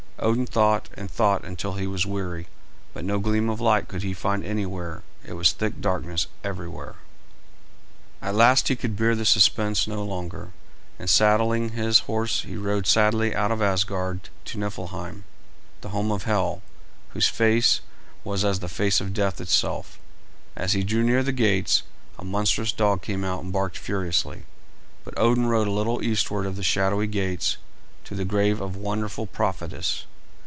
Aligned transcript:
Odin 0.23 0.45
thought 0.45 0.87
and 0.93 1.09
thought 1.09 1.43
until 1.43 1.73
he 1.73 1.87
was 1.87 2.05
weary, 2.05 2.45
but 2.93 3.03
no 3.03 3.17
gleam 3.17 3.49
of 3.49 3.59
light 3.59 3.87
could 3.87 4.03
he 4.03 4.13
find 4.13 4.45
anywhere; 4.45 5.01
it 5.25 5.33
was 5.33 5.51
thick 5.51 5.81
darkness 5.81 6.27
everywhere. 6.43 6.97
At 8.21 8.35
last 8.35 8.67
he 8.67 8.75
could 8.75 8.95
bear 8.95 9.15
the 9.15 9.25
suspense 9.25 9.87
no 9.87 10.03
longer, 10.03 10.49
and 10.99 11.09
saddling 11.09 11.69
his 11.69 12.01
horse 12.01 12.41
he 12.41 12.55
rode 12.55 12.85
sadly 12.85 13.33
out 13.33 13.51
of 13.51 13.63
Asgard 13.63 14.29
to 14.45 14.59
Niflheim, 14.59 15.23
the 15.81 15.89
home 15.89 16.11
of 16.11 16.25
Hel, 16.25 16.61
whose 17.13 17.27
face 17.27 17.81
was 18.23 18.45
as 18.45 18.59
the 18.59 18.69
face 18.69 19.01
of 19.01 19.15
death 19.15 19.41
itself. 19.41 19.97
As 20.55 20.73
he 20.73 20.83
drew 20.83 21.01
near 21.01 21.23
the 21.23 21.31
gates, 21.31 21.81
a 22.19 22.23
monstrous 22.23 22.71
dog 22.71 23.01
came 23.01 23.23
out 23.23 23.43
and 23.43 23.51
barked 23.51 23.75
furiously, 23.79 24.43
but 25.03 25.15
Odin 25.17 25.47
rode 25.47 25.67
a 25.67 25.71
little 25.71 26.03
eastward 26.03 26.45
of 26.45 26.57
the 26.57 26.63
shadowy 26.63 27.07
gates 27.07 27.57
to 28.03 28.13
the 28.13 28.23
grave 28.25 28.61
of 28.61 28.75
a 28.75 28.79
wonderful 28.79 29.25
prophetess. 29.25 30.05